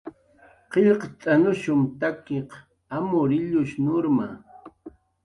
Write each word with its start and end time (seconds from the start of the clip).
Qillqt'anushumtakiq 0.71 2.49
amur 2.97 3.29
illush 3.39 3.75
nurma 3.85 4.27